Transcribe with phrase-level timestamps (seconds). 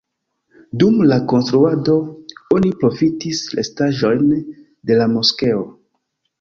[0.83, 1.97] Dum la konstruado
[2.57, 4.35] oni profitis restaĵojn
[4.93, 5.65] de la moskeo.